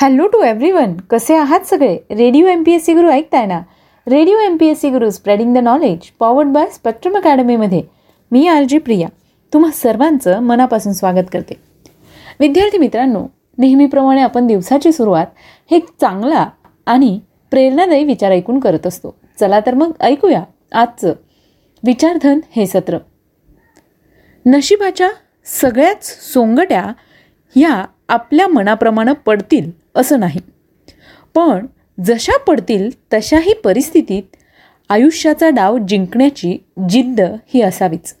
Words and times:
Hello 0.00 0.26
to 0.26 0.42
every 0.42 0.70
one 0.70 0.96
कसे 0.96 1.36
आहात 1.36 1.60
सगळे? 1.60 1.98
Radio 2.10 2.46
M 2.46 2.62
P 2.62 2.72
S 2.72 2.84
C 2.84 2.94
Guru 2.94 3.10
ऐकताय 3.10 3.46
ना? 3.46 3.60
Radio 4.06 4.38
M 4.38 4.56
P 4.56 4.66
S 4.66 4.80
C 4.80 4.90
Guru 4.90 5.10
spreading 5.10 5.54
the 5.54 5.58
knowledge 5.58 5.98
powered 6.18 6.48
by 6.48 6.66
spectrum 6.66 7.16
अकॅडमीमध्ये. 7.16 7.82
मी 8.30 8.48
R 8.48 8.62
जी 8.62 8.78
प्रिया. 8.78 9.08
तुम्हा 9.52 9.70
सर्वांचं 9.70 10.40
मनापासून 10.40 10.92
स्वागत 10.92 11.26
करते. 11.32 11.54
विद्यार्थी 12.40 12.78
मित्रांनो 12.78 13.26
नेहमीप्रमाणे 13.58 14.20
आपण 14.20 14.46
दिवसाची 14.46 14.92
सुरुवात 14.92 15.26
हे 15.70 15.80
चांगला 16.00 16.48
आणि 16.86 17.20
प्रेरणादायी 17.50 18.04
विचार 18.04 18.30
ऐकून 18.30 18.60
करत 18.60 18.86
असतो. 18.86 19.14
चला 19.40 19.60
तर 19.60 19.74
मग 19.74 19.90
ऐकूया 20.00 20.42
आजचं 20.72 21.12
विचारधन 21.86 22.40
हे 22.56 22.66
सत्र. 22.66 22.98
नशिबाच्या 24.46 25.08
सगळ्याच 25.44 26.32
सोंगट्या 26.32 26.92
ह्या 27.54 27.84
आपल्या 28.08 28.48
मनाप्रमाणे 28.48 29.12
पडतील. 29.26 29.87
असं 29.98 30.20
नाही. 30.20 30.40
पण 31.34 31.66
जशा 32.04 32.38
पडतील 32.38 32.90
तशाही 33.12 33.54
परिस्थितीत 33.54 34.22
आयुष्याचा 34.88 35.50
डाव 35.50 35.78
जिंकण्याची 35.88 36.64
जिद्द 36.88 37.20
ही 37.20 37.60
असावीच. 37.60 38.16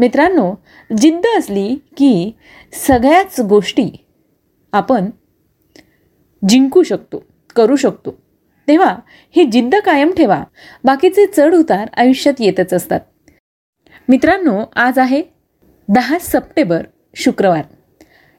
मित्रांनो 0.00 0.54
जिद्द 0.96 1.26
असली 1.38 1.74
की 1.74 2.30
सगळ्याच 2.72 3.40
गोष्टी 3.40 4.04
आपण 4.72 5.10
जिंकू 6.48 6.82
शकतो 6.82 7.24
करू 7.56 7.76
शकतो. 7.76 8.22
तेव्हा 8.68 8.98
ही 9.36 9.44
जिद्द 9.44 9.74
कायम 9.74 10.10
ठेवा. 10.10 10.44
बाकीचे 10.84 11.26
चढ 11.26 11.54
उतार 11.54 11.88
आयुष्यात 11.96 12.34
येतच 12.40 12.72
असतात. 12.72 13.00
मित्रांनो 14.08 14.64
आज 14.76 14.98
आहे 14.98 15.22
दहा 15.88 16.18
सप्टेंबर 16.20 16.84
शुक्रवार. 17.16 17.62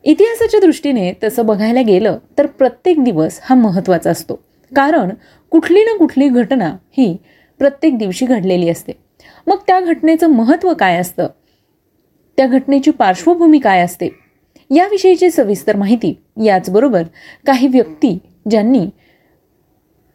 इतिहासाच्या 0.04 0.60
दृष्टीने 0.60 1.14
तसं 1.24 1.46
बघायला 1.46 1.82
गेलं 1.82 2.18
तर 2.38 2.46
प्रत्येक 2.46 3.04
दिवस 3.04 3.40
हा 3.44 3.56
महत्त्वाचा 3.56 4.10
असतो. 4.10 4.36
कारण 4.76 5.10
कुठली 5.50 5.80
ना 5.80 5.98
कुठली 5.98 6.30
घटना 6.30 6.78
ही 6.98 7.18
प्रत्येक 7.60 7.98
दिवशी 7.98 8.26
घडलेली 8.26 8.70
असते. 8.70 8.92
मग 9.48 9.58
त्या 9.68 9.80
घटनेचं 9.80 10.28
महत्त्व 10.28 10.74
काय 10.74 10.98
असतं? 10.98 11.28
त्या 12.38 12.48
घटनेची 12.48 12.92
पार्श्वभूमी 12.92 13.60
काय 13.60 13.82
असते? 13.82 14.10
याविषयीची 14.76 15.32
सविस्तर 15.32 15.76
माहिती 15.76 16.14
याचबरोबर 16.44 17.04
काही 17.46 17.68
व्यक्ती 17.68 18.18
ज्यांनी 18.50 18.86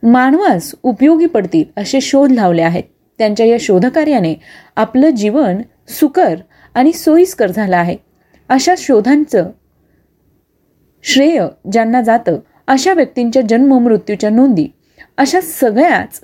मानवास 0.02 0.74
उपयोगी 0.82 1.26
पडतील 1.26 1.64
असे 1.76 2.00
शोध 2.00 2.32
लावले 2.32 2.62
आहेत. 2.62 2.84
त्यांच्या 3.18 3.46
या 3.46 3.56
शोधकार्याने 3.60 4.34
आपलं 4.76 5.10
जीवन 5.10 5.62
सुकर 5.88 6.34
आणि 6.74 6.92
सोयीस्कर 6.92 7.50
झालं 7.50 7.76
आहे. 7.76 7.96
अशा 8.48 8.74
शोधांचं 8.78 9.50
श्रेय 11.02 11.46
ज्यांना 11.72 12.00
जातं 12.02 12.38
अशा 12.66 12.92
व्यक्तींच्या 12.94 13.42
जन्म 13.48 13.78
मृत्यूच्या 13.78 14.30
नोंदी 14.30 14.66
अशा 15.18 15.40
सगळ्याच 15.40 16.20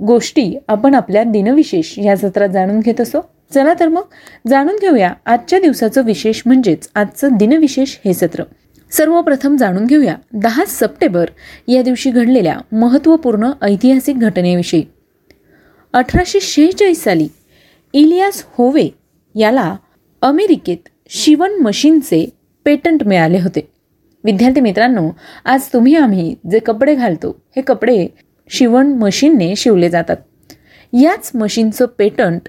गोष्टी 0.00 0.58
आपण 0.68 0.94
आपल्या 0.94 1.22
दिनविशेष 1.24 1.98
या 1.98 2.16
सत्रात 2.16 2.48
जाणून 2.48 2.80
घेत 2.80 3.00
असो. 3.00 3.20
चला 3.54 3.74
तर 3.80 3.88
मग 3.88 4.02
जाणून 4.48 4.76
घेऊया 4.80 5.12
आजच्या 5.26 5.60
दिवसाचं 5.60 6.04
विशेष 6.04 6.42
म्हणजेच 6.46 6.88
आजचं 6.94 7.36
दिनविशेष 7.38 7.96
हे 8.04 8.14
सत्र. 8.14 8.42
सर्वप्रथम 8.90 9.56
जाणून 9.56 9.86
घेऊया 9.86 10.16
दहा 10.32 10.64
सप्टेंबर 10.64 11.30
या 11.68 11.82
दिवशी 11.82 12.10
घडलेल्या 12.10 12.56
महत्त्वपूर्ण 12.72 13.50
ऐतिहासिक 13.62 14.18
घटनेविषयी. 14.18 14.82
अठराशे 15.92 16.40
शेहेचाळीस 16.40 17.02
साली 17.04 17.28
इलियास 17.92 18.44
होवे 18.54 18.88
याला 19.34 19.74
अमेरिकेत 20.22 20.88
शिवण 21.08 21.50
मशीनचे 21.62 22.28
पेटंट 22.64 23.04
मिळाले 23.04 23.40
होते. 23.40 23.68
विद्यार्थी 24.28 24.60
मित्रांनो 24.60 25.10
आज 25.44 25.68
तुम्ही 25.72 25.94
आम्ही 25.94 26.34
जे 26.50 26.58
कपडे 26.58 26.94
घालतो 26.94 27.28
हे 27.56 27.62
कपडे 27.62 28.06
शिवण 28.50 28.86
मशीनने 28.86 29.56
शिवले 29.56 29.88
जातात. 29.90 30.16
याच 30.92 31.30
मशीनचं 31.34 31.86
पेटंट 31.98 32.48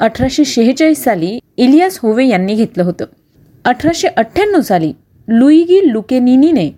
अठराशे 0.00 0.44
शेहेचाळीस 0.44 1.02
साली 1.04 1.38
इलियास 1.56 1.98
होवे 1.98 2.26
यांनी 2.26 2.54
घेतलं 2.54 2.84
होतं. 2.84 3.04
अठराशे 3.64 4.08
अठ्ठ्याण्णव 4.08 4.60
साली 4.60 4.92
लुईगी 5.28 5.80
लुकेनिनीने 5.92 6.70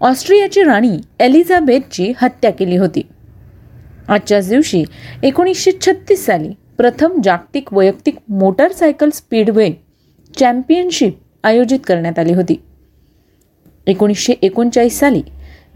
ऑस्ट्रियाची 0.00 0.62
राणी 0.62 0.96
एलिझाबेथची 1.20 2.12
हत्या 2.16 2.52
केली 2.52 2.76
होती. 2.76 3.02
आजच्याच 4.08 4.48
दिवशी 4.48 4.84
एकोणीसशे 5.22 5.70
छत्तीस 5.80 6.24
साली 6.26 6.52
प्रथम 6.76 7.20
जागतिक 7.24 7.74
वैयक्तिक 7.74 8.16
मोटारसायकल 8.28 9.10
स्पीडवे 9.14 9.70
चॅम्पियनशिप 10.38 11.18
आयोजित 11.44 11.80
करण्यात 11.86 12.18
आली 12.18 12.32
होती. 12.32 12.60
एकोणीसशे 13.88 14.32
एकोणचाळीस 14.42 14.98
साली 14.98 15.22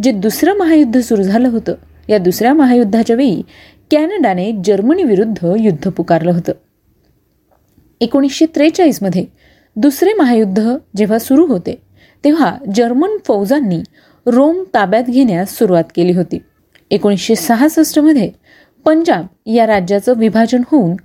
जे 0.02 0.12
दुसरं 0.12 0.56
महायुद्ध 0.56 1.00
सुरू 1.00 1.22
झालं 1.22 1.48
होतं 1.48 1.74
या 2.08 2.18
दुसऱ्या 2.18 2.52
महायुद्धाच्या 2.54 3.16
वेळी 3.16 3.42
कॅनडाने 3.90 4.52
जर्मनीविरुद्ध 4.64 5.48
युद्ध 5.60 5.90
पुकारलं 5.90 6.32
होतं. 6.32 6.52
एकोणीसशे 8.00 8.46
त्रेचाळीसमध्ये 8.54 9.24
दुसरे 9.76 10.12
महायुद्ध 10.14 10.76
जेव्हा 10.96 11.18
सुरू 11.18 11.46
होते 11.46 11.82
तेव्हा 12.24 12.56
जर्मन 12.74 13.16
फौजांनी 13.24 13.80
रोम 14.26 14.64
ताब्यात 14.74 15.04
घेण्यास 15.04 15.56
सुरुवात 15.58 15.84
केली 15.94 16.12
होती. 16.12 16.38
एकोणीसशे 16.90 17.34
सहासष्टमध्ये 17.34 18.30
पंजाब 18.84 19.26
या 19.46 19.66
राज्याचं 19.66 20.14
विभाजन 20.16 20.62
होऊन 20.70 20.96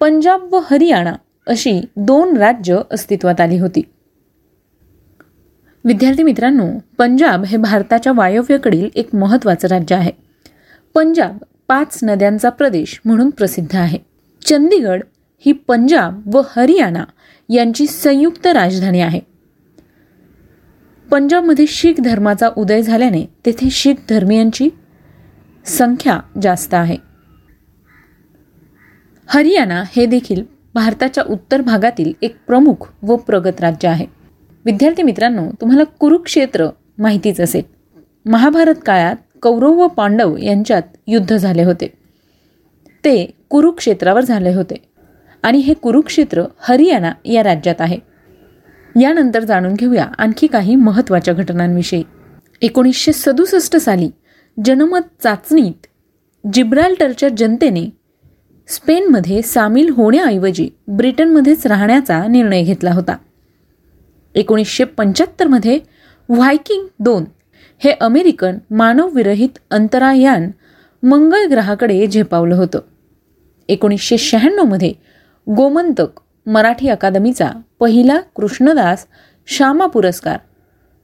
पंजाब 0.00 0.54
व 0.54 0.60
हरियाणा 0.70 1.12
अशी 1.46 1.80
दोन 1.96 2.36
राज्य 2.36 2.80
अस्तित्वात 2.90 3.40
आली 3.40 3.58
होती. 3.58 3.80
विद्यार्थी 5.86 6.22
मित्रांनो 6.22 6.66
पंजाब 6.98 7.44
हे 7.44 7.56
भारताच्या 7.56 8.12
वायव्यकडील 8.16 8.88
एक 8.94 9.14
महत्त्वाचं 9.14 9.68
राज्य 9.68 9.96
आहे. 9.96 10.10
पंजाब 10.94 11.38
पाच 11.68 12.00
नद्यांचा 12.02 12.50
प्रदेश 12.50 13.00
म्हणून 13.04 13.30
प्रसिद्ध 13.30 13.76
आहे. 13.76 13.98
चंदीगड 14.46 15.02
ही 15.38 15.52
पंजाब 15.52 16.36
व 16.36 16.42
हरियाणा 16.56 17.04
यांची 17.48 17.86
संयुक्त 17.86 18.46
राजधानी 18.46 19.00
आहे. 19.00 19.20
पंजाबमध्ये 21.10 21.66
शीख 21.68 21.94
धर्माचा 22.04 22.48
उदय 22.56 22.82
झाल्याने 22.82 23.26
तेथे 23.46 23.70
शीख 23.70 23.94
धर्मियांची 24.08 24.68
संख्या 25.64 26.20
जास्त 26.42 26.74
आहे. 26.74 26.96
हरियाणा 29.26 29.82
हे 29.96 30.06
देखील 30.06 30.44
भारताच्या 30.74 31.24
उत्तर 31.28 31.60
भागातील 31.60 32.12
एक 32.22 32.36
प्रमुख 32.46 32.88
व 33.02 33.16
प्रगत 33.16 33.60
राज्य 33.60 33.88
आहे. 33.88 34.15
विद्यार्थी 34.66 35.02
मित्रांनो 35.02 35.50
तुम्हाला 35.60 35.84
कुरुक्षेत्र 35.84 36.68
माहितीच 36.98 37.40
असेल. 37.40 37.62
महाभारत 38.26 38.74
काळात 38.86 39.16
कौरव 39.42 39.72
व 39.72 39.86
पांडव 39.86 40.36
यांच्यात 40.36 40.82
युद्ध 41.06 41.36
झाले 41.36 41.62
होते. 41.62 41.86
ते 43.04 43.34
कुरुक्षेत्रावर 43.48 44.20
झाले 44.20 44.54
होते. 44.54 44.76
आणि 45.42 45.58
हे 45.58 45.74
कुरुक्षेत्र 45.74 46.42
हरियाणा 46.58 47.12
या 47.24 47.42
राज्यात 47.42 47.80
आहे. 47.80 47.98
यानंतर 49.00 49.40
जाणून 49.40 49.74
घेऊया 49.74 50.04
आणखी 50.18 50.46
काही 50.46 50.76
महत्त्वाच्या 50.76 51.34
घटनांविषयी. 51.34 52.02
एकोणीसशे 52.62 53.12
सदुसष्ट 53.12 53.76
साली 53.76 54.10
जनमत 54.64 55.22
चाचणीत 55.22 55.86
जिब्राल्टरच्या 56.52 57.28
जनतेने 57.36 57.90
स्पेनमध्ये 58.68 59.42
सामील 59.42 59.88
होण्याऐवजी 59.88 60.68
ब्रिटनमध्येच 60.88 61.66
राहण्याचा 61.66 62.26
निर्णय 62.26 62.62
घेतला 62.62 62.92
होता. 62.92 63.16
एकोणीसशे 64.36 64.84
पंच्याहत्तरमध्ये 64.84 65.78
व्हायकिंग 66.28 66.86
दोन 67.00 67.24
हे 67.84 67.90
अमेरिकन 68.00 68.58
मानवविरहित 68.70 69.58
अंतरायान 69.70 70.50
मंगळ 71.02 71.46
ग्रहाकडे 71.50 72.06
झेपावलं 72.06 72.54
होतं. 72.54 72.80
एकोणीसशे 73.68 74.18
शहाण्णवमध्ये 74.18 74.92
गोमंतक 75.46 76.20
मराठी 76.46 76.88
अकादमीचा 76.88 77.50
पहिला 77.80 78.20
कृष्णदास 78.36 79.06
श्यामा 79.46 79.86
पुरस्कार 79.86 80.38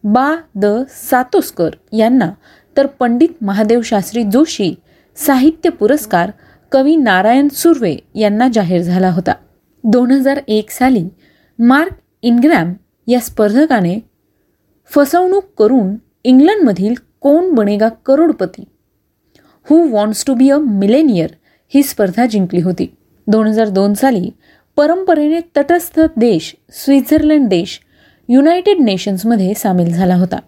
बा 0.04 0.34
द 0.54 0.66
सातोस्कर 1.10 1.70
यांना 1.92 2.30
तर 2.76 2.86
पंडित 2.86 3.42
महादेव 3.42 3.80
शास्त्री 3.82 4.22
जोशी 4.22 4.74
साहित्य 5.16 5.70
पुरस्कार 5.70 6.30
कवी 6.72 6.96
नारायण 6.96 7.48
सुर्वे 7.48 7.96
यांना 8.14 8.48
जाहीर 8.54 8.82
झाला 8.82 9.10
होता. 9.10 9.32
दोन 9.84 10.10
हजार 10.10 10.40
एक 10.48 10.70
साली 10.70 11.08
मार्क 11.58 11.92
इनग्रॅम 12.22 12.72
या 13.06 13.20
स्पर्धकाने 13.20 13.98
फसवणूक 14.94 15.44
करून 15.58 15.94
इंग्लंडमधील 16.24 16.94
Kaun 17.20 17.54
Banega 17.54 17.88
Crorepati? 17.88 18.64
Who 19.70 19.88
wants 19.88 20.24
to 20.26 20.34
be 20.34 20.50
a 20.50 20.58
millionaire 20.58 21.30
ही 21.74 21.82
स्पर्धा 21.82 22.26
जिंकली 22.26 22.60
होती. 22.60 22.86
दोन 23.26 23.46
हजार 23.46 23.68
दोन 23.68 23.94
साली 23.94 24.30
परंपरेने 24.76 25.40
तटस्थ 25.56 26.00
देश 26.16 26.56
स्वित्झर्लंड 26.72 27.48
देश 27.48 27.80
युनायटेड 28.28 28.80
नेशन्समध्ये 28.80 29.54
सामील 29.54 29.92
झाला 29.92 30.14
होता. 30.14 30.38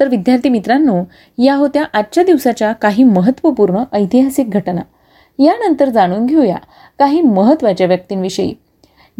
तर 0.00 0.08
विद्यार्थी 0.08 0.48
मित्रांनो 0.48 1.04
या 1.38 1.54
होत्या 1.54 1.84
आजच्या 1.92 2.24
दिवसाच्या 2.24 2.72
काही 2.72 3.04
महत्त्वपूर्ण 3.04 3.82
ऐतिहासिक 3.92 4.50
घटना. 4.50 4.80
यानंतर 5.38 5.88
जाणून 5.88 6.26
घेऊया 6.26 6.56
काही 6.98 7.20
महत्त्वाच्या 7.20 7.86
व्यक्तींविषयी 7.86 8.54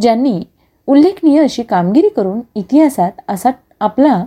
ज्यांनी 0.00 0.42
उल्लेखनीय 0.86 1.42
अशी 1.42 1.62
कामगिरी 1.62 2.08
करून 2.08 2.40
इतिहासात 2.54 3.12
असा 3.28 3.50
आपला 3.80 4.24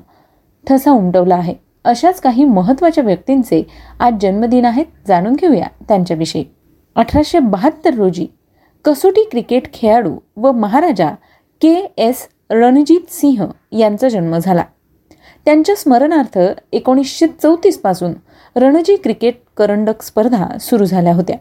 ठसा 0.67 0.91
उमटवला 0.91 1.35
आहे. 1.35 1.55
अशाच 1.85 2.21
काही 2.21 2.43
महत्त्वाच्या 2.45 3.03
व्यक्तींचे 3.03 3.63
आज 3.99 4.13
जन्मदिन 4.21 4.65
आहेत 4.65 4.85
जाणून 5.07 5.33
घेऊया 5.33 5.67
त्यांच्याविषयी. 5.87 6.45
अठराशे 6.95 7.39
बहात्तर 7.39 7.93
रोजी 7.93 8.27
कसोटी 8.85 9.23
क्रिकेट 9.23 9.73
खेळाडू 9.73 10.17
व 10.37 10.51
महाराजा 10.51 11.09
के 11.61 11.93
एस 11.97 12.27
रणजित 12.49 13.11
सिंह 13.11 13.45
यांचा 13.71 14.09
जन्म 14.09 14.37
झाला. 14.37 14.63
त्यांच्या 15.45 15.75
स्मरणार्थ 15.75 16.39
एकोणीसशे 16.71 17.27
चौतीसपासून 17.27 18.13
रणजी 18.55 18.95
क्रिकेट 18.95 19.33
करंडक 19.57 20.01
स्पर्धा 20.01 20.57
सुरू 20.57 20.85
झाल्या 20.85 21.13
होत्या. 21.13 21.35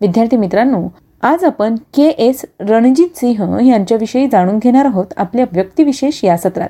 विद्यार्थी 0.00 0.36
मित्रांनो 0.36 0.88
आज 1.22 1.44
आपण 1.44 1.74
के 1.74 2.02
एस 2.02 2.44
रणजित 2.60 3.16
सिंह 3.16 3.66
यांच्याविषयी 3.66 4.28
जाणून 4.32 4.58
घेणार 4.58 4.84
आहोत 4.84 5.06
आपल्या 5.16 5.44
व्यक्तिविशेष 5.52 6.24
या 6.24 6.36
सत्रात. 6.36 6.68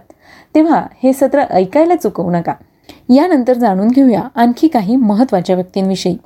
तेव्हा 0.55 0.87
हे 1.03 1.13
सत्र 1.13 1.41
ऐकायला 1.41 1.97
चुकवू 1.97 2.31
नका. 2.31 2.55
यानंतर 3.15 3.53
जाणून 3.53 3.89
घेऊया 3.89 4.23
आणखी 4.35 4.69
काही 4.69 4.97
महत्त्वाच्या 4.97 5.57
व्यक्तींविषयी. 5.57 6.17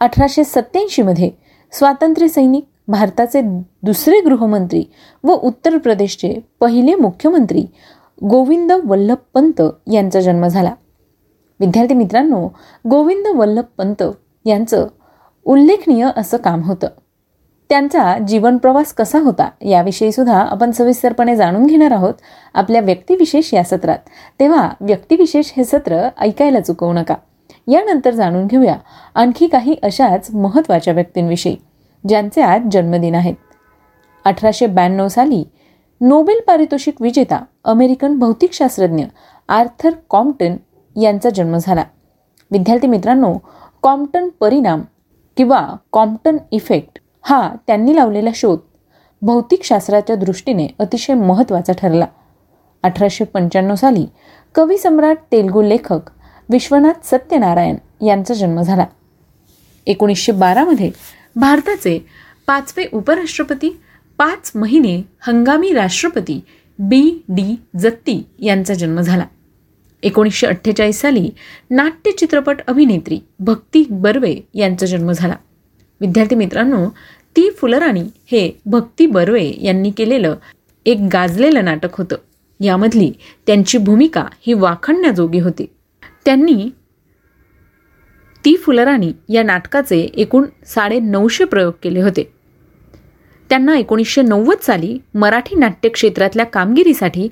अठराशे 0.00 0.44
सत्याऐंशीमध्ये 0.44 1.30
स्वातंत्र्य 1.72 2.28
सैनिक 2.28 2.64
भारताचे 2.88 3.40
दुसरे 3.82 4.20
गृहमंत्री 4.20 4.84
व 5.24 5.32
उत्तर 5.32 5.78
प्रदेशचे 5.78 6.48
पहिले 6.60 6.94
मुख्यमंत्री 6.94 7.66
गोविंद 8.24 8.72
वल्लभ 8.84 9.16
पंत 9.34 9.62
यांचा 9.92 10.20
जन्म 10.20 10.46
झाला. 10.46 10.74
विद्यार्थी 11.60 11.94
मित्रांनो 11.94 12.48
गोविंद 12.90 13.26
वल्लभ 13.26 13.64
पंत 13.78 14.02
यांचं 14.44 14.86
उल्लेखनीय 15.44 16.08
असं 16.16 16.36
काम 16.36 16.62
होतं. 16.62 16.86
त्यांचा 17.68 18.18
जीवनप्रवास 18.18 18.92
कसा 18.92 19.18
होता 19.18 19.50
याविषयी 19.62 20.12
सुद्धा 20.12 20.40
आपण 20.40 20.70
सविस्तरपणे 20.70 21.36
जाणून 21.36 21.66
घेणार 21.66 21.90
आहोत. 21.90 22.14
आपल्या 22.54 22.80
व्यक्तिविशेष 22.80 23.54
या 23.54 23.64
सत्रात. 23.64 23.98
तेव्हा 24.40 24.70
व्यक्तिविशेष 24.80 25.52
हे 25.56 25.64
सत्र 25.64 26.08
ऐकायला 26.20 26.60
चुकवू 26.60 26.92
नका. 26.92 27.14
यानंतर 27.68 28.10
जाणून 28.10 28.46
घेऊया 28.46 28.76
आणखी 29.14 29.46
काही 29.46 29.76
अशाच 29.82 30.34
महत्त्वाच्या 30.34 30.94
व्यक्तींविषयी 30.94 31.56
ज्यांचे 32.08 32.42
आज 32.42 32.60
जन्मदिन 32.72 33.14
आहेत. 33.14 33.34
अठराशे 34.24 34.66
ब्याण्णव 34.66 35.08
साली 35.08 35.44
नोबेल 36.00 36.40
पारितोषिक 36.46 37.02
विजेता 37.02 37.44
अमेरिकन 37.64 38.18
भौतिकशास्त्रज्ञ 38.18 39.04
आर्थर 39.48 39.90
कॉम्प्टन 40.10 40.56
यांचा 41.00 41.30
जन्म 41.30 41.56
झाला. 41.56 41.84
विद्यार्थी 42.50 42.86
मित्रांनो 42.86 43.34
कॉम्प्टन 43.82 44.28
परिणाम 44.40 44.82
किंवा 45.36 45.68
कॉम्प्टन 45.92 46.36
इफेक्ट 46.50 46.93
हा 47.26 47.54
त्यांनी 47.66 47.94
लावलेला 47.96 48.30
शोध 48.34 48.58
भौतिकशास्त्राच्या 49.22 50.16
दृष्टीने 50.16 50.66
अतिशय 50.78 51.14
महत्त्वाचा 51.14 51.72
ठरला. 51.72 52.06
अठराशे 52.82 53.24
पंच्याण्णव 53.24 53.74
साली 53.74 54.06
कवी 54.54 54.78
सम्राट 54.78 55.18
तेलगू 55.32 55.62
लेखक 55.62 56.10
विश्वनाथ 56.48 57.06
सत्यनारायण 57.06 57.76
यांचा 58.06 58.34
जन्म 58.34 58.60
झाला. 58.62 58.86
एकोणीसशे 59.86 60.32
बारामध्ये 60.32 60.90
भारताचे 61.36 61.98
पाचवे 62.46 62.84
उपराष्ट्रपती 62.92 63.80
पाच 64.18 64.52
महिने 64.54 64.96
हंगामी 65.20 65.72
राष्ट्रपती 65.72 66.40
बी 66.78 67.24
डी 67.28 67.56
जत्ती 67.78 68.22
यांचा 68.38 68.74
जन्म 68.74 69.00
झाला. 69.00 69.24
एकोणीसशे 70.02 70.46
अठ्ठेचाळीस 70.46 71.00
साली 71.00 71.30
नाट्य 71.70 72.10
चित्रपट 72.10 72.56
अभिनेत्री 72.66 73.20
भक्ती 73.38 73.84
बर्वे 73.90 74.36
यांचा 74.54 74.86
जन्म 74.86 75.12
झाला. 75.12 75.34
विद्यार्थी 76.04 76.36
मित्रांनो 76.36 76.88
ती 77.36 77.50
फुलराणी 77.50 78.02
हे 78.02 78.60
भक्ती 78.66 79.06
बर्वे 79.06 79.52
यांनी 79.62 79.90
केलेलं 79.90 80.36
एक 80.86 80.98
गाजलेलं 81.12 81.64
नाटक 81.64 81.96
होतं. 81.98 82.16
यामधली 82.60 83.12
त्यांची 83.46 83.78
भूमिका 83.78 84.26
ही 84.46 84.52
वाखणण्याजोगी 84.52 85.38
होती. 85.38 85.66
त्यांनी 86.24 86.70
ती 88.44 88.56
फुलराणी 88.56 89.12
या 89.28 89.42
नाटकाचे 89.42 90.00
एकूण 90.00 90.44
साडे 90.66 91.00
नऊशे 91.00 91.44
प्रयोग 91.44 91.72
केले 91.82 92.02
होते. 92.02 92.32
त्यांना 93.50 93.76
एकोणीसशे 93.76 94.22
नव्वद 94.22 94.58
साली 94.62 94.98
मराठी 95.14 95.56
नाट्य 95.56 95.88
क्षेत्रातल्या 95.88 96.46
कामगिरीसाठी 96.46 97.28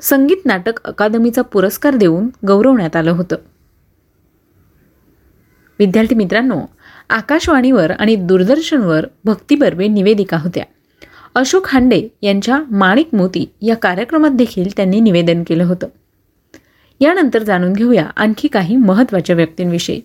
संगीत 0.00 0.46
नाटक 0.46 0.84
अकादमीचा 0.84 1.42
पुरस्कार 1.42 1.96
देऊन 1.96 2.28
गौरवण्यात 2.46 2.96
आलं 2.96 3.10
होतं. 3.10 3.36
विद्यार्थी 5.78 6.14
मित्रांनो 6.14 6.60
आकाशवाणीवर 7.10 7.90
आणि 7.90 8.16
दूरदर्शनवर 8.16 9.06
भक्ती 9.24 9.54
बर्वे 9.54 9.88
निवेदिका 9.88 10.36
होत्या. 10.36 10.64
अशोक 11.34 11.66
हांडे 11.66 12.08
यांच्या 12.22 12.62
माणिक 12.70 13.08
मोती 13.12 13.50
या 13.62 13.76
कार्यक्रमात 13.76 14.30
देखील 14.30 14.68
त्यांनी 14.76 15.00
निवेदन 15.00 15.42
केलं 15.42 15.64
होतं. 15.64 15.86
यानंतर 17.00 17.42
जाणून 17.42 17.72
घेऊया 17.72 18.06
आणखी 18.16 18.48
काही 18.48 18.76
महत्त्वाच्या 18.76 19.36
व्यक्तींविषयी. 19.36 20.00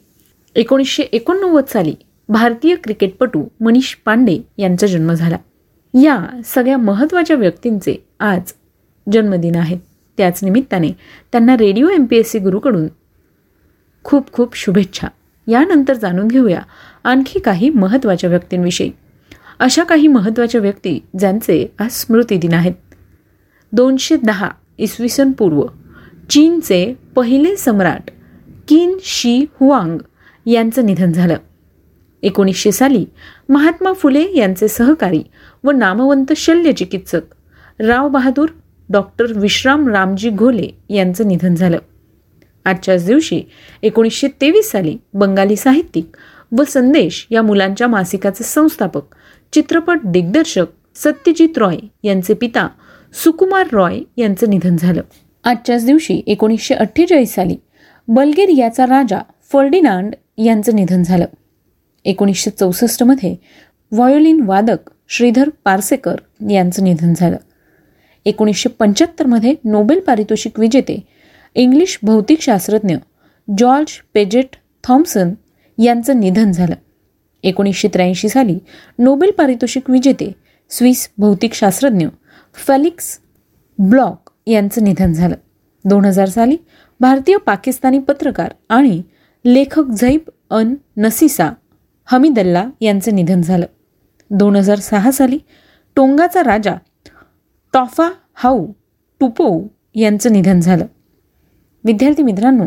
एकोणीसशे 0.55 1.03
एकोणनव्वद 1.03 1.65
साली 1.65 1.93
भारतीय 2.29 2.75
क्रिकेटपटू 2.75 3.43
मनीष 3.59 3.95
पांडे 4.05 4.39
यांचा 4.57 4.87
जन्म 4.87 5.13
झाला. 5.13 5.37
या 5.93 6.41
सगळ्या 6.45 6.77
महत्त्वाच्या 6.77 7.35
व्यक्तींचे 7.35 8.07
आज 8.19 8.53
जन्मदिन 9.11 9.55
आहेत 9.55 9.79
त्याच 10.17 10.43
निमित्ताने 10.43 10.91
त्यांना 11.31 11.57
radio 11.57 11.89
M 11.89 12.05
P 12.05 12.17
S 12.17 12.31
C 12.31 12.39
गुरुकडून 12.39 12.87
खूप 14.03 14.31
खूप 14.31 14.55
शुभेच्छा. 14.55 15.07
यानंतर 15.47 15.93
जाणून 15.93 16.27
घेऊया 16.27 16.61
आणखी 17.03 17.39
काही 17.39 17.69
महत्त्वाच्या 17.69 18.29
व्यक्तींविषयी. 18.29 18.91
अशा 19.59 19.83
काही 19.83 20.07
महत्त्वाच्या 20.07 20.61
व्यक्ती 20.61 20.99
ज्यांचे 21.19 21.73
आज 21.79 21.91
स्मृतिदिन 21.91 22.53
आहेत. 22.53 22.73
दोनशे 23.71 24.15
दहा 24.15 24.49
इसवी 24.77 25.09
सन 25.09 25.31
पूर्व 25.31 25.63
चीनचे 26.29 26.93
पहिले 27.15 27.55
सम्राट 27.55 28.11
किन 28.67 28.97
शी 29.03 29.45
हुआंग 29.59 29.97
यांचं 30.45 30.85
निधन 30.85 31.11
झालं. 31.11 31.35
एकोणीसशे 32.21 32.71
साली 32.71 33.05
महात्मा 33.49 33.93
फुले 33.93 34.25
यांचे 34.35 34.67
सहकारी 34.67 35.23
व 35.63 35.71
नामवंत 35.71 36.33
शल्यचिकित्सक 36.35 37.21
राव 37.79 38.09
बहादूर 38.09 38.49
डॉक्टर 38.89 39.25
विश्राम 39.35 39.87
रामजी 39.87 40.29
घोले 40.29 40.69
यांचं 40.89 41.27
निधन 41.27 41.55
झालं. 41.55 41.77
आजच्याच 42.65 43.05
दिवशी 43.05 43.41
एकोणीसशे 43.83 44.27
तेवीस 44.41 44.71
साली 44.71 44.97
बंगाली 45.13 45.55
साहित्यिक 45.55 46.17
व 46.51 46.63
संदेश 46.63 47.27
या 47.31 47.41
मुलांच्या 47.41 47.87
मासिकाचे 47.87 48.43
संस्थापक 48.43 49.15
चित्रपट 49.53 49.99
दिग्दर्शक 50.05 50.65
सत्यजित 50.95 51.57
रॉय 51.57 51.77
यांचे 52.03 52.33
पिता 52.33 52.67
सुकुमार 53.23 53.67
रॉय 53.73 53.99
यांचं 54.17 54.49
निधन 54.49 54.75
झालं. 54.75 55.01
आजच्याच 55.43 55.85
दिवशी 55.85 56.21
एकोणीसशे 56.27 56.75
अठ्ठेचाळीस 56.75 57.33
साली 57.35 57.55
बल्गेरियाचा 58.07 58.85
राजा 58.85 59.19
फर्डिनांड 59.51 60.15
यांचं 60.37 60.75
निधन 60.75 61.03
झालं. 61.03 61.25
एकोणीसशे 62.05 62.51
चौसष्टमध्ये 62.51 63.35
व्हायोलिन 63.91 64.41
वादक 64.41 64.89
श्रीधर 65.07 65.49
पारसेकर 65.63 66.15
यांचं 66.49 66.83
निधन 66.83 67.13
झालं. 67.13 67.37
एकोणीसशे 68.25 68.69
पंच्याहत्तरमध्ये 68.69 69.53
नोबेल 69.63 69.99
पारितोषिक 69.99 70.59
विजेते 70.59 70.99
इंग्लिश 71.55 71.99
भौतिकशास्त्रज्ञ 72.03 72.95
जॉर्ज 73.57 73.87
पेजेट 74.13 74.55
थॉम्सन 74.83 75.33
यांचं 75.77 76.19
निधन 76.19 76.51
झालं. 76.51 76.75
एकोणीसशे 77.43 77.87
त्र्याऐंशी 77.87 78.29
साली 78.29 78.57
नोबेल 78.99 79.31
पारितोषिक 79.31 79.89
विजेते 79.89 80.31
स्विस 80.69 81.09
भौतिकशास्त्रज्ञ 81.17 82.07
फेलिक्स 82.67 83.19
ब्लॉक 83.79 84.31
यांचं 84.47 84.83
निधन 84.83 85.13
झालं. 85.13 85.35
दोन 85.85 86.05
हजार 86.05 86.27
साली 86.29 86.57
भारतीय 86.99 87.37
पाकिस्तानी 87.37 87.99
पत्रकार 87.99 88.53
आणि 88.69 89.01
लेखक 89.45 89.89
झैब 89.89 90.29
अन 90.49 90.75
नसीसा 90.97 91.49
हमीदल्ला 92.05 92.69
यांचं 92.81 93.15
निधन 93.15 93.41
झालं. 93.41 93.65
दोन 94.29 94.55
हजार 94.55 94.79
सहा 94.79 95.11
साली 95.11 95.39
टोंगाचा 95.95 96.43
राजा 96.43 96.75
टॉफा 97.73 98.09
हाऊ 98.33 98.67
टुपोऊ 99.19 99.67
यांचं 99.95 100.31
निधन 100.31 100.59
झालं. 100.59 100.85
विद्यार्थी 101.85 102.23
मित्रांनो 102.23 102.65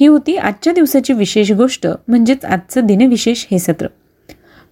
ही 0.00 0.06
होती 0.06 0.36
आजच्या 0.36 0.72
दिवसाची 0.72 1.12
विशेष 1.12 1.52
गोष्ट 1.52 1.86
म्हणजेच 2.08 2.44
आजचं 2.44 2.86
दिनविशेष 2.86 3.46
हे 3.50 3.58
सत्र. 3.58 3.86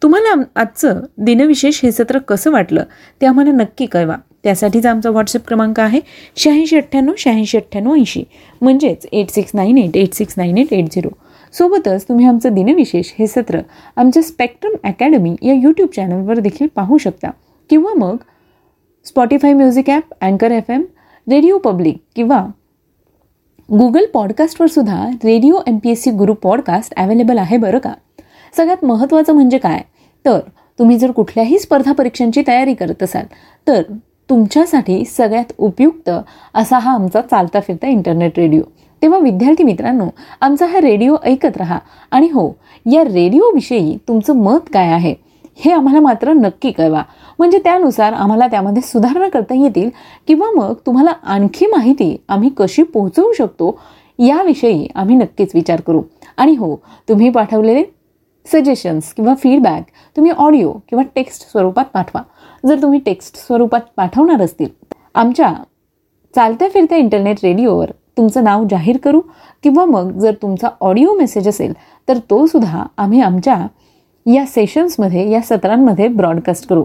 तुम्हाला 0.03 0.35
आजचं 0.57 1.01
दिनविशेष 1.19 1.81
हे 1.83 1.91
सत्र 1.93 2.19
कसं 2.19 2.51
वाटलं 2.51 2.85
ते 3.21 3.27
आम्हाला 3.27 3.53
नक्की 3.53 3.87
कळवा. 3.87 4.17
त्यासाठीच 4.45 4.87
आमचा 4.87 5.11
व्हॉट्सअप 5.11 5.47
क्रमांक 5.49 5.81
आहे 5.81 6.01
शहाऐंशी 6.37 6.77
अठ्ठ्याण्णव 6.77 7.15
शहाऐंशी 7.19 7.57
अठ्ठ्याण्णव 7.57 7.95
ऐंशी 7.95 8.23
म्हणजेच 8.61 9.07
eight 9.13 9.31
six 9.31 9.51
nine 9.55 9.79
eight 9.79 9.97
eight 9.97 10.15
six 10.15 10.35
nine 10.37 10.59
eight 10.59 10.73
eight 10.73 10.93
zero. 10.93 11.09
सोबतच 11.53 12.05
तुम्ही 12.09 12.27
आमचं 12.27 12.55
दिनविशेष 12.55 13.13
हे 13.19 13.27
सत्र 13.27 13.61
आमच्या 13.97 14.23
स्पेक्ट्रम 14.23 14.75
अकॅडमी 14.85 15.35
या 15.43 15.55
यूट्यूब 15.55 15.89
चॅनलवर 15.97 16.39
देखील 16.39 16.67
पाहू 16.75 16.99
शकता. 16.99 17.31
किंवा 17.71 17.95
मग 17.95 18.17
स्पॉटीफाय 19.07 19.53
म्युझिक 19.53 19.91
ॲप 19.91 20.15
अँकर 20.21 20.51
एफ 20.51 20.71
एम 20.71 20.83
रेडिओ 21.27 21.59
पब्लिक 21.59 21.97
किंवा 22.17 22.47
गुगल 23.73 24.05
पॉडकास्टवर 24.15 24.67
सुद्धा 24.69 25.09
radio 25.25 25.59
M 25.67 25.79
P 25.79 25.91
S 25.91 26.03
C 26.03 26.11
Guru 26.11 26.35
podcast 26.35 26.95
available 26.97 27.39
आहे 27.39 27.57
बरं 27.57 27.79
का? 27.79 27.93
सगळ्यात 28.57 28.85
महत्त्वाचं 28.85 29.33
म्हणजे 29.33 29.59
काय? 29.59 29.81
तर 30.27 30.39
तुम्ही 30.79 30.99
जर 30.99 31.11
कुठल्याही 31.11 31.59
स्पर्धा 31.59 31.93
परीक्षांची 31.93 32.43
तयारी 32.47 32.75
करत 32.75 33.03
असाल 33.03 33.25
तर 33.67 33.83
तुमच्यासाठी 34.31 35.05
सगळ्यात 35.05 35.53
उपयुक्त 35.59 36.11
असा 36.55 36.79
हा 36.79 36.95
आमचा 36.95 37.21
चालता 37.21 37.61
फिरता 37.61 37.87
इंटरनेट 37.87 38.33
रेडिओ 38.39 38.63
तेव्हा 39.03 39.19
विद्यार्थी 39.19 39.65
मित्रांनो 39.65 40.07
आमचा 40.41 40.67
हा 40.67 40.81
रेडिओ 40.81 41.17
ऐकत 41.25 41.57
राहा. 41.57 41.79
आणि 42.11 42.27
हो 42.27 42.57
या 42.93 43.05
रेडिओविषयी 43.05 43.99
तुमचं 44.09 44.37
मत 44.37 44.59
काय 44.73 44.93
आहे? 44.93 45.15
हे 45.59 45.73
आम्हाला 45.73 46.01
मात्र 46.01 46.33
नक्की 46.33 46.71
कळवा. 46.71 47.03
म्हणजे 47.39 47.59
त्यानुसार 47.59 48.13
आम्हाला 48.13 48.47
त्यामध्ये 48.47 48.83
सुधारणा 48.83 49.29
करता 49.29 49.55
येतील 49.55 49.89
किंवा 50.29 50.51
मग 50.57 50.75
तुम्हाला 50.87 51.13
आणखी 51.25 51.67
माहिती 51.67 52.17
आम्ही 52.29 52.51
कशी 52.59 52.83
पोहोचवू 52.83 53.33
शकतो 53.33 53.79
याविषयी 54.19 54.87
आम्ही 54.95 55.17
नक्कीच 55.17 55.51
विचार 55.55 55.81
करू. 55.81 56.03
आणि 56.37 56.55
हो 56.57 56.75
तुम्ही 57.09 57.31
पाठवलेले 57.31 57.83
सजेशन्स 58.47 59.13
किंवा 59.15 59.35
फीडबॅक 59.35 59.85
तुम्ही 60.17 60.33
ऑडिओ 60.33 60.73
किंवा 60.89 61.03
टेक्स्ट 61.15 61.51
स्वरूपात 61.51 61.85
पाठवा. 61.95 62.23
जर 62.65 62.83
तुम्ही 62.83 63.01
टेक्स्ट 63.01 63.37
स्वरूपात 63.37 63.81
पाठवणार 63.97 64.43
असतील 64.43 64.69
आमच्या 65.15 65.53
चालत्या 66.35 66.69
फिरत्या 66.69 66.99
इंटरनेट 66.99 67.39
रेडिओवर 67.43 67.91
तुमचं 68.17 68.45
नाव 68.45 68.65
जाहीर 68.71 68.97
करू 68.97 69.21
किंवा 69.65 69.85
मग 69.85 70.11
जर 70.13 70.35
तुमचा 70.43 70.69
ऑडिओ 70.81 71.15
मेसेज 71.15 71.49
असेल 71.49 71.73
तर 72.09 72.19
तो 72.31 72.47
सुद्धा 72.47 72.85
आम्ही 72.97 73.21
आमच्या 73.21 73.57
या 74.35 74.47
सेशन्समध्ये 74.47 75.31
या 75.31 75.41
सत्रांमध्ये 75.41 76.09
ब्रॉडकास्ट 76.09 76.69
करू. 76.69 76.85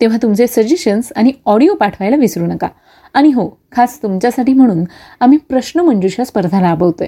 तेव्हा 0.00 0.18
तुमचे 0.22 0.46
सजेशन्स 0.46 1.12
आणि 1.16 1.32
ऑडिओ 1.46 1.74
पाठवायला 1.74 2.16
विसरू 2.16 2.46
नका. 2.46 2.68
आणि 3.14 3.28
हो 3.28 3.60
खास 3.72 4.02
तुमच्यासाठी 4.02 4.52
म्हणून 4.52 4.84
आम्ही 5.20 5.38
प्रश्नमंजुषा 5.38 6.24
स्पर्धा 6.24 6.48
स्पर्धा 6.48 6.68
राबवतोय. 6.68 7.06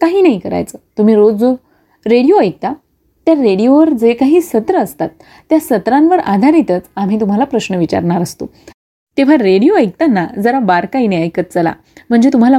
काही 0.00 0.22
नाही 0.22 0.38
करायचं. 0.38 0.78
तुम्ही 0.98 1.14
रोज 1.14 1.34
जो 1.34 1.54
रेडिओ 2.06 2.38
ऐकता 2.38 2.72
त्या 3.26 3.34
रेडिओवर 3.34 3.90
जे 3.90 4.12
काही 4.12 4.40
सत्र 4.40 4.78
असतात 4.78 5.08
त्या 5.50 5.60
सत्रांवर 5.60 6.18
आधारितच 6.18 6.82
आम्ही 6.96 7.20
तुम्हाला 7.20 7.44
प्रश्न 7.44 7.74
विचारणार 7.74 8.22
असतो. 8.22 8.46
तेव्हा 9.16 9.36
रेडिओ 9.36 9.74
ऐकताना 9.74 10.26
जरा 10.40 10.58
बारकाईने 10.58 11.22
ऐकत 11.22 11.52
चला. 11.54 11.72
म्हणजे 12.08 12.30
तुम्हाला 12.32 12.58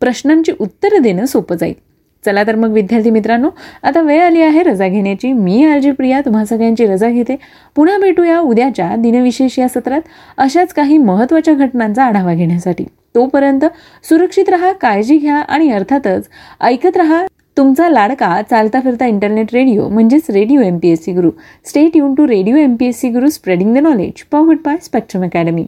प्रश्नांची 0.00 0.52
उत्तरं 0.60 1.02
देणं 1.02 1.26
सोपं 1.26 1.56
जाईल. 1.56 1.74
चला 2.24 2.42
तर 2.46 2.54
मग 2.54 2.72
विद्यार्थी 2.72 3.10
मित्रांनो 3.10 3.48
आता 3.82 4.00
वेळ 4.00 4.22
आली 4.22 4.40
आहे 4.42 4.62
रजा 4.62 4.88
घेण्याची. 4.88 5.32
मी 5.32 5.64
आरजी 5.64 5.90
प्रिया 5.90 6.20
तुम्हा 6.20 6.44
सगळ्यांची 6.44 6.86
रजा 6.86 7.10
घेते. 7.10 7.36
पुन्हा 7.76 7.98
भेटूया 7.98 8.38
उद्याच्या 8.40 8.94
दिनविशेष 8.96 9.58
या 9.58 9.68
सत्रात 9.68 10.00
अशाच 10.38 10.72
काही 10.72 10.98
महत्त्वाच्या 10.98 11.54
घटनांचा 11.54 12.04
आढावा 12.04 12.34
घेण्यासाठी. 12.34 12.84
तोपर्यंत 13.14 13.64
सुरक्षित 14.08 14.48
रहा 14.48 14.72
काळजी 14.72 15.16
घ्या 15.18 15.36
आणि 15.36 15.70
अर्थातच 15.70 16.28
ऐकत 16.60 16.96
रहा. 16.96 17.24
तुमचा 17.56 17.88
लाडका 17.88 18.40
चालता 18.50 18.80
फिरता 18.80 19.06
इंटरनेट 19.06 19.52
रेडिओ 19.52 19.88
म्हणजेच 19.88 20.30
radio 20.30 20.60
M 20.60 20.78
P 20.78 20.90
S 20.90 21.04
C 21.04 21.12
Guru. 21.12 21.30
Stay 21.64 21.96
युन 21.96 22.14
to 22.14 22.26
radio 22.28 22.56
M 22.56 22.74
P 22.76 22.86
S 22.86 23.00
C 23.00 23.08
Guru 23.08 23.30
spreading 23.30 23.74
the 23.74 23.78
knowledge 23.78 24.24
powered 24.32 24.58
by 24.64 24.76
spectrum 24.82 25.24
academy 25.24 25.66